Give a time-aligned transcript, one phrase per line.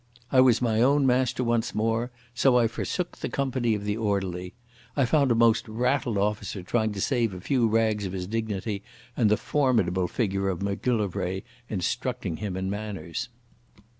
[0.31, 4.55] I was my own master once more, so I forsook the company of the orderly.
[4.97, 8.81] I found a most rattled officer trying to save a few rags of his dignity
[9.15, 13.29] and the formidable figure of Macgillivray instructing him in manners.